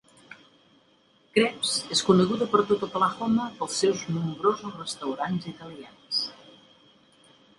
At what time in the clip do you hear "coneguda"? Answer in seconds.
2.07-2.47